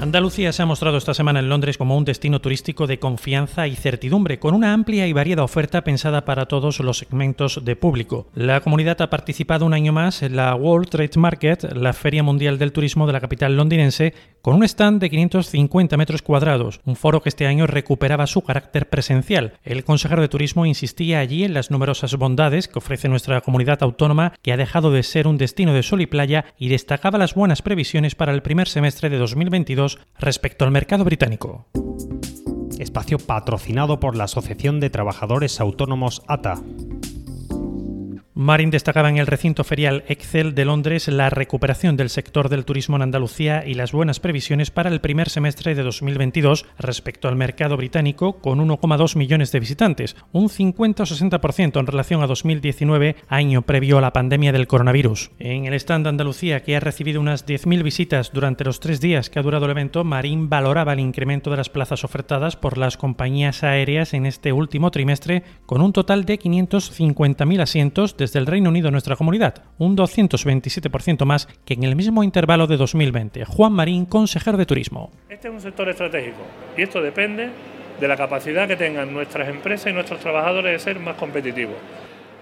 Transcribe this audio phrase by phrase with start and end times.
[0.00, 3.76] Andalucía se ha mostrado esta semana en Londres como un destino turístico de confianza y
[3.76, 8.26] certidumbre, con una amplia y variada oferta pensada para todos los segmentos de público.
[8.34, 12.58] La comunidad ha participado un año más en la World Trade Market, la Feria Mundial
[12.58, 17.22] del Turismo de la capital londinense, con un stand de 550 metros cuadrados, un foro
[17.22, 19.54] que este año recuperaba su carácter presencial.
[19.64, 24.32] El consejero de Turismo insistía allí en las numerosas bondades que ofrece nuestra comunidad autónoma,
[24.42, 27.62] que ha dejado de ser un destino de sol y playa, y destacaba las buenas
[27.62, 31.66] previsiones para el primer semestre de 2022 respecto al mercado británico.
[32.78, 36.62] Espacio patrocinado por la Asociación de Trabajadores Autónomos ATA.
[38.32, 42.94] Marín destacaba en el recinto ferial Excel de Londres la recuperación del sector del turismo
[42.94, 47.76] en Andalucía y las buenas previsiones para el primer semestre de 2022 respecto al mercado
[47.76, 53.62] británico con 1,2 millones de visitantes, un 50 o 60% en relación a 2019, año
[53.62, 55.32] previo a la pandemia del coronavirus.
[55.40, 59.28] En el stand de Andalucía, que ha recibido unas 10.000 visitas durante los tres días
[59.28, 62.96] que ha durado el evento, Marín valoraba el incremento de las plazas ofertadas por las
[62.96, 68.68] compañías aéreas en este último trimestre con un total de 550.000 asientos desde del Reino
[68.68, 73.46] Unido a nuestra comunidad, un 227% más que en el mismo intervalo de 2020.
[73.46, 75.10] Juan Marín, consejero de Turismo.
[75.28, 76.42] Este es un sector estratégico
[76.76, 77.48] y esto depende
[77.98, 81.76] de la capacidad que tengan nuestras empresas y nuestros trabajadores de ser más competitivos.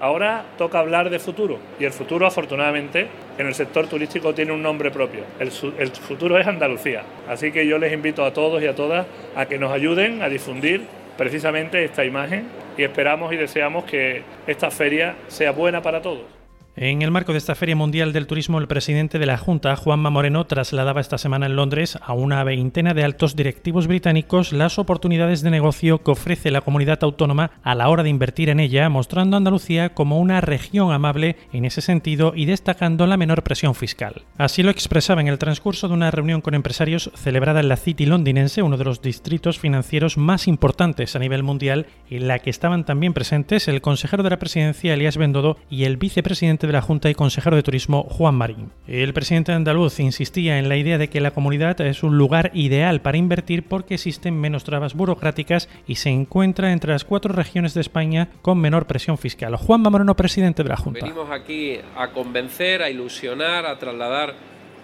[0.00, 3.06] Ahora toca hablar de futuro y el futuro afortunadamente
[3.38, 5.20] en el sector turístico tiene un nombre propio.
[5.38, 7.02] El, el, futuro es Andalucía.
[7.28, 10.28] Así que yo les invito a todos y a todas a que nos ayuden a
[10.28, 10.82] difundir
[11.16, 12.46] precisamente esta imagen
[12.78, 16.37] y esperamos y deseamos que esta feria sea buena para todos.
[16.80, 20.10] En el marco de esta Feria Mundial del Turismo, el presidente de la Junta, Juanma
[20.10, 25.42] Moreno, trasladaba esta semana en Londres a una veintena de altos directivos británicos las oportunidades
[25.42, 29.36] de negocio que ofrece la comunidad autónoma a la hora de invertir en ella, mostrando
[29.36, 34.22] a Andalucía como una región amable en ese sentido y destacando la menor presión fiscal.
[34.36, 38.06] Así lo expresaba en el transcurso de una reunión con empresarios celebrada en la City
[38.06, 42.84] londinense, uno de los distritos financieros más importantes a nivel mundial, en la que estaban
[42.84, 47.10] también presentes el consejero de la presidencia, Elías Bendodo, y el vicepresidente de la Junta
[47.10, 48.70] y consejero de Turismo Juan Marín.
[48.86, 53.00] El presidente andaluz insistía en la idea de que la comunidad es un lugar ideal
[53.00, 57.80] para invertir porque existen menos trabas burocráticas y se encuentra entre las cuatro regiones de
[57.80, 59.56] España con menor presión fiscal.
[59.56, 61.00] Juan Moreno, presidente de la Junta.
[61.04, 64.34] Venimos aquí a convencer, a ilusionar, a trasladar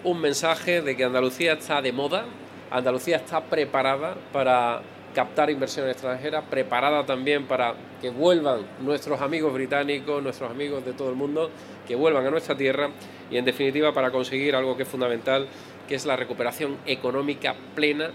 [0.03, 2.25] un mensaje de que Andalucía está de moda,
[2.71, 4.81] Andalucía está preparada para
[5.15, 11.09] captar inversión extranjera, preparada también para que vuelvan nuestros amigos británicos, nuestros amigos de todo
[11.09, 11.49] el mundo,
[11.87, 12.89] que vuelvan a nuestra tierra
[13.31, 15.47] y en definitiva para conseguir algo que es fundamental,
[15.87, 18.11] que es la recuperación económica plena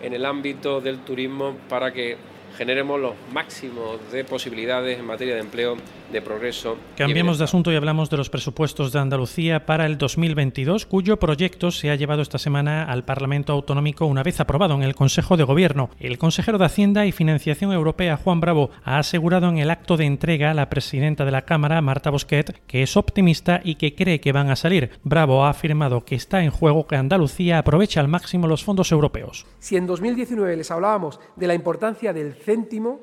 [0.00, 2.16] en el ámbito del turismo para que
[2.56, 5.76] generemos los máximos de posibilidades en materia de empleo,
[6.12, 6.76] de progreso.
[6.96, 11.70] Cambiemos de asunto y hablamos de los presupuestos de Andalucía para el 2022, cuyo proyecto
[11.70, 15.44] se ha llevado esta semana al Parlamento Autonómico una vez aprobado en el Consejo de
[15.44, 15.90] Gobierno.
[15.98, 20.04] El consejero de Hacienda y Financiación Europea, Juan Bravo, ha asegurado en el acto de
[20.04, 24.20] entrega a la presidenta de la Cámara, Marta Bosquet, que es optimista y que cree
[24.20, 24.90] que van a salir.
[25.02, 29.46] Bravo ha afirmado que está en juego que Andalucía aproveche al máximo los fondos europeos.
[29.58, 33.00] Si en 2019 les hablábamos de la importancia del céntimo,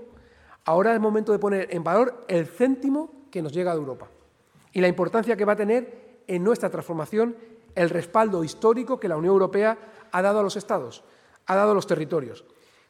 [0.65, 4.07] ahora es momento de poner en valor el céntimo que nos llega de Europa
[4.73, 7.35] y la importancia que va a tener en nuestra transformación
[7.75, 9.77] el respaldo histórico que la Unión Europea
[10.11, 11.03] ha dado a los Estados,
[11.45, 12.45] ha dado a los territorios.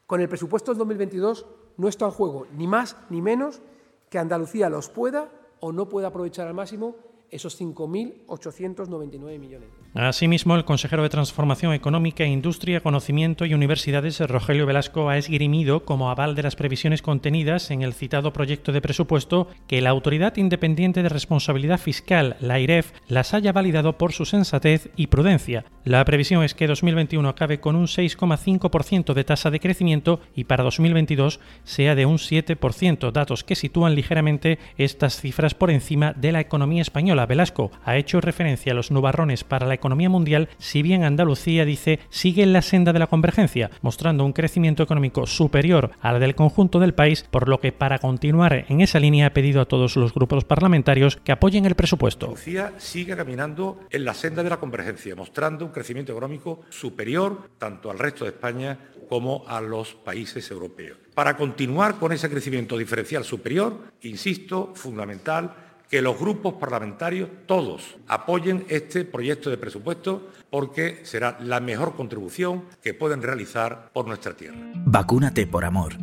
[0.07, 1.45] Con el presupuesto del 2022
[1.77, 3.61] no está en juego ni más ni menos
[4.09, 5.29] que Andalucía los pueda
[5.59, 6.95] o no pueda aprovechar al máximo
[7.31, 9.69] esos 5.899 millones.
[9.93, 16.09] Asimismo, el consejero de Transformación Económica, Industria, Conocimiento y Universidades, Rogelio Velasco, ha esgrimido como
[16.09, 21.03] aval de las previsiones contenidas en el citado proyecto de presupuesto que la Autoridad Independiente
[21.03, 25.65] de Responsabilidad Fiscal, la IREF, las haya validado por su sensatez y prudencia.
[25.83, 30.63] La previsión es que 2021 acabe con un 6,5% de tasa de crecimiento y para
[30.63, 36.39] 2022 sea de un 7%, datos que sitúan ligeramente estas cifras por encima de la
[36.39, 41.03] economía española Velasco ha hecho referencia a los nubarrones para la economía mundial, si bien
[41.03, 46.19] Andalucía dice sigue en la senda de la convergencia, mostrando un crecimiento económico superior al
[46.19, 49.65] del conjunto del país, por lo que para continuar en esa línea ha pedido a
[49.65, 52.27] todos los grupos parlamentarios que apoyen el presupuesto.
[52.27, 57.91] Andalucía sigue caminando en la senda de la convergencia, mostrando un crecimiento económico superior tanto
[57.91, 58.77] al resto de España
[59.09, 60.97] como a los países europeos.
[61.13, 68.65] Para continuar con ese crecimiento diferencial superior, insisto, fundamental que los grupos parlamentarios, todos, apoyen
[68.69, 74.57] este proyecto de presupuesto porque será la mejor contribución que pueden realizar por nuestra tierra.
[74.85, 75.95] Vacúnate por amor,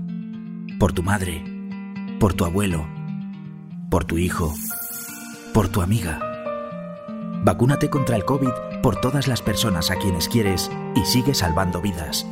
[0.78, 1.42] por tu madre,
[2.20, 2.86] por tu abuelo,
[3.90, 4.54] por tu hijo,
[5.54, 6.20] por tu amiga.
[7.42, 12.26] Vacúnate contra el COVID por todas las personas a quienes quieres y sigue salvando vidas.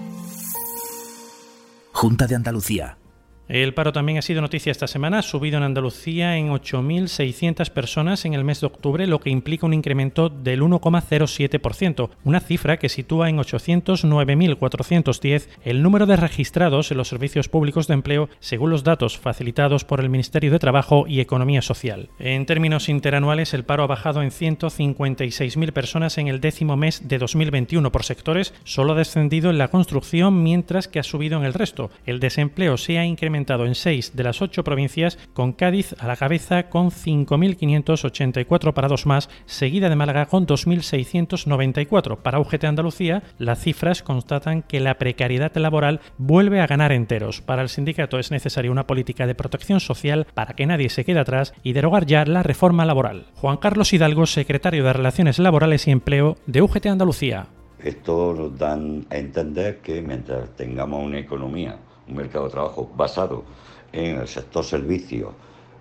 [1.93, 2.99] Junta de Andalucía.
[3.49, 8.25] El paro también ha sido noticia esta semana, ha subido en Andalucía en 8.600 personas
[8.25, 12.89] en el mes de octubre, lo que implica un incremento del 1,07%, una cifra que
[12.89, 18.83] sitúa en 809.410 el número de registrados en los servicios públicos de empleo según los
[18.83, 22.09] datos facilitados por el Ministerio de Trabajo y Economía Social.
[22.19, 27.19] En términos interanuales, el paro ha bajado en 156.000 personas en el décimo mes de
[27.19, 31.55] 2021 por sectores, solo ha descendido en la construcción mientras que ha subido en el
[31.55, 31.93] resto.
[32.07, 36.17] El desempleo se ha incrementado en seis de las ocho provincias, con Cádiz a la
[36.17, 42.19] cabeza con 5.584 parados más, seguida de Málaga con 2.694.
[42.19, 47.41] Para UGT Andalucía, las cifras constatan que la precariedad laboral vuelve a ganar enteros.
[47.41, 51.21] Para el sindicato es necesaria una política de protección social para que nadie se quede
[51.21, 53.27] atrás y derogar ya la reforma laboral.
[53.35, 57.47] Juan Carlos Hidalgo, secretario de Relaciones Laborales y Empleo de UGT Andalucía.
[57.83, 63.45] Esto nos dan a entender que mientras tengamos una economía un mercado de trabajo basado
[63.93, 65.33] en el sector servicios,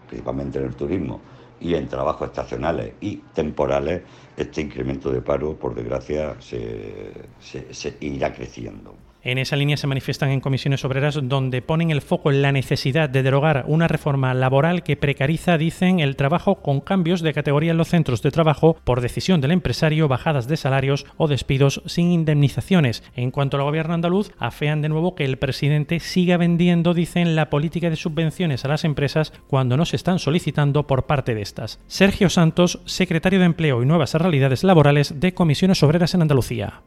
[0.08, 1.22] principalmente en el turismo,
[1.60, 4.04] y en trabajos estacionales y temporales,
[4.36, 8.94] este incremento de paro, por desgracia, se, se irá creciendo.
[9.26, 13.10] En esa línea se manifiestan en comisiones obreras donde ponen el foco en la necesidad
[13.10, 17.78] de derogar una reforma laboral que precariza, dicen, el trabajo con cambios de categoría en
[17.78, 23.02] los centros de trabajo por decisión del empresario, bajadas de salarios o despidos sin indemnizaciones.
[23.16, 27.50] En cuanto al gobierno andaluz, afean de nuevo que el presidente siga vendiendo, dicen, la
[27.50, 31.80] política de subvenciones a las empresas cuando no se están solicitando por parte de estas.
[31.88, 36.84] Sergio Santos, secretario de Empleo y Nuevas Realidades Laborales de Comisiones Obreras en Andalucía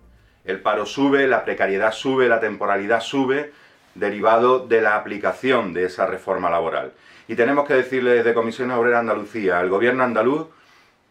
[0.49, 3.53] el paro sube, la precariedad sube, la temporalidad sube,
[3.95, 6.93] derivado de la aplicación de esa reforma laboral.
[7.29, 10.47] Y tenemos que decirle desde Comisión Obrera Andalucía al gobierno andaluz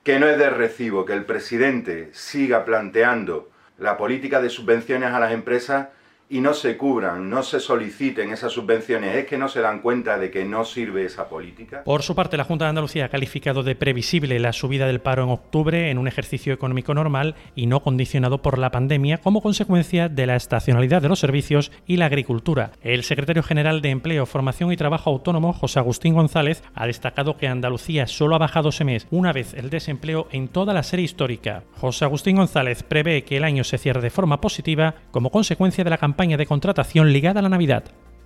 [0.04, 5.20] que no es de recibo que el presidente siga planteando la política de subvenciones a
[5.20, 5.90] las empresas
[6.30, 10.18] y no se cubran, no se soliciten esas subvenciones, es que no se dan cuenta
[10.18, 11.84] de que no sirve esa política.
[11.86, 15.24] Por su parte, la Junta de Andalucía ha calificado de previsible la subida del paro
[15.24, 20.10] en octubre en un ejercicio económico normal y no condicionado por la pandemia como consecuencia
[20.10, 22.72] de la estacionalidad de los servicios y la agricultura.
[22.82, 27.48] El secretario general de Empleo, Formación y Trabajo Autónomo, José Agustín González, ha destacado que
[27.48, 31.64] Andalucía solo ha bajado ese mes una vez el desempleo en toda la serie histórica.
[31.78, 35.90] José Agustín González prevé que el año se cierre de forma positiva como consecuencia de
[35.90, 37.84] la campaña de contratación ligada a la Navidad.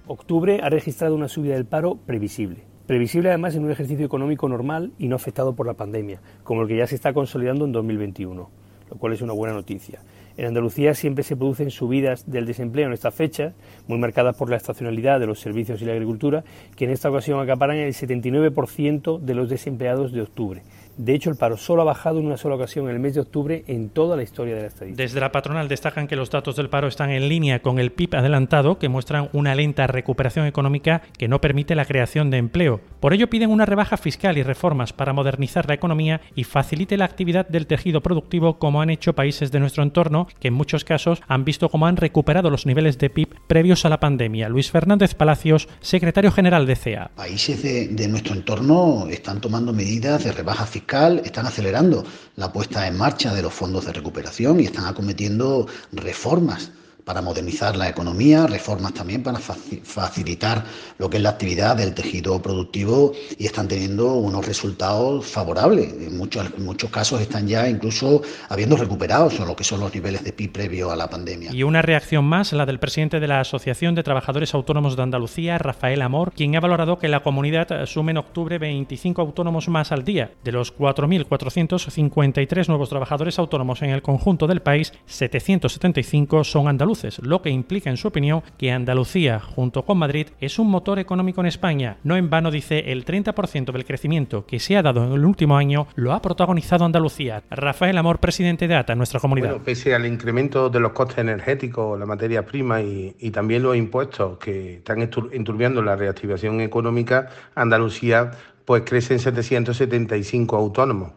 [0.07, 2.63] Octubre ha registrado una subida del paro previsible.
[2.87, 6.69] Previsible además en un ejercicio económico normal y no afectado por la pandemia, como el
[6.69, 8.49] que ya se está consolidando en 2021,
[8.89, 9.99] lo cual es una buena noticia.
[10.37, 13.53] En Andalucía siempre se producen subidas del desempleo en estas fechas,
[13.87, 16.45] muy marcadas por la estacionalidad de los servicios y la agricultura,
[16.77, 20.63] que en esta ocasión acaparan el 79% de los desempleados de octubre.
[20.97, 23.21] De hecho, el paro solo ha bajado en una sola ocasión en el mes de
[23.21, 25.01] octubre en toda la historia de la estadística.
[25.01, 28.15] Desde la patronal destacan que los datos del paro están en línea con el PIB
[28.15, 32.81] adelantado, que muestran una lenta recuperación económica que no permite la creación de empleo.
[32.99, 37.05] Por ello piden una rebaja fiscal y reformas para modernizar la economía y facilite la
[37.05, 41.21] actividad del tejido productivo como han hecho países de nuestro entorno, que en muchos casos
[41.27, 44.49] han visto cómo han recuperado los niveles de PIB previos a la pandemia.
[44.49, 47.11] Luis Fernández Palacios, secretario general de CEA.
[47.15, 50.80] Países de, de nuestro entorno están tomando medidas de rebaja fiscal
[51.23, 52.03] están acelerando
[52.35, 56.71] la puesta en marcha de los fondos de recuperación y están acometiendo reformas
[57.03, 60.63] para modernizar la economía, reformas también para facilitar
[60.97, 65.91] lo que es la actividad del tejido productivo y están teniendo unos resultados favorables.
[65.93, 70.33] En muchos, muchos casos están ya incluso habiendo recuperado lo que son los niveles de
[70.33, 71.51] PIB previo a la pandemia.
[71.53, 75.57] Y una reacción más, la del presidente de la Asociación de Trabajadores Autónomos de Andalucía,
[75.57, 80.03] Rafael Amor, quien ha valorado que la comunidad sume en octubre 25 autónomos más al
[80.03, 80.31] día.
[80.43, 86.90] De los 4.453 nuevos trabajadores autónomos en el conjunto del país, 775 son andaluces
[87.21, 91.41] lo que implica, en su opinión, que Andalucía, junto con Madrid, es un motor económico
[91.41, 91.97] en España.
[92.03, 95.57] No en vano dice el 30% del crecimiento que se ha dado en el último
[95.57, 97.43] año lo ha protagonizado Andalucía.
[97.49, 99.57] Rafael Amor, presidente de ATA, nuestra comunidad.
[99.61, 104.37] pese al incremento de los costes energéticos, la materia prima y, y también los impuestos
[104.37, 108.31] que están enturbiando la reactivación económica, Andalucía
[108.65, 111.11] pues crece en 775 autónomos.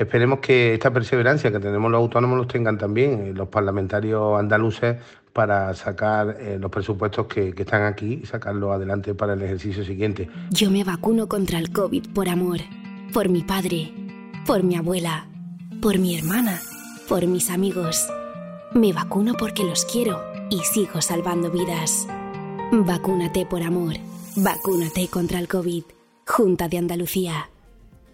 [0.00, 4.96] Esperemos que esta perseverancia que tenemos los autónomos los tengan también eh, los parlamentarios andaluces
[5.34, 9.84] para sacar eh, los presupuestos que, que están aquí y sacarlos adelante para el ejercicio
[9.84, 10.30] siguiente.
[10.52, 12.60] Yo me vacuno contra el COVID por amor.
[13.12, 13.92] por mi padre,
[14.46, 15.26] por mi abuela,
[15.82, 16.60] por mi hermana,
[17.06, 18.08] por mis amigos.
[18.72, 22.06] Me vacuno porque los quiero y sigo salvando vidas.
[22.72, 23.96] Vacúnate por amor.
[24.36, 25.84] Vacúnate contra el COVID.
[26.26, 27.50] Junta de Andalucía.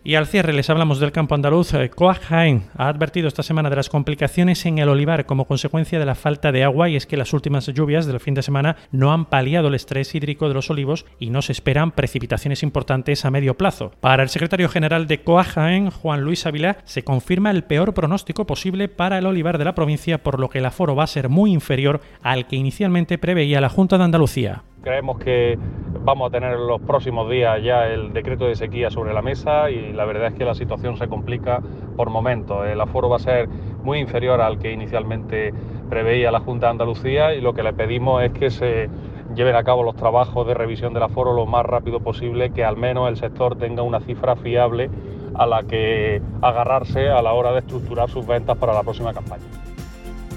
[0.07, 1.75] Y al cierre les hablamos del campo andaluz.
[1.75, 6.07] Eh, Coag ha advertido esta semana de las complicaciones en el olivar como consecuencia de
[6.07, 9.13] la falta de agua y es que las últimas lluvias del fin de semana no
[9.13, 13.33] han paliado el estrés hídrico de los olivos y no se esperan precipitaciones importantes a
[13.33, 13.91] medio plazo.
[13.99, 18.87] Para el secretario general de Coag Juan Luis Ávila, se confirma el peor pronóstico posible
[18.87, 21.53] para el olivar de la provincia, por lo que el aforo va a ser muy
[21.53, 24.63] inferior al que inicialmente preveía la Junta de Andalucía.
[24.87, 25.59] Creemos que
[26.05, 29.69] vamos a tener en los próximos días ya el decreto de sequía sobre la mesa
[29.69, 31.61] y la verdad es que la situación se complica
[31.97, 32.65] por momentos.
[32.69, 33.49] El aforo va a ser
[33.83, 35.53] muy inferior al que inicialmente
[35.91, 38.89] preveía la Junta de Andalucía y lo que le pedimos es que se
[39.35, 42.77] lleven a cabo los trabajos de revisión del aforo lo más rápido posible, que al
[42.77, 44.89] menos el sector tenga una cifra fiable
[45.35, 49.66] a la que agarrarse a la hora de estructurar sus ventas para la próxima campaña.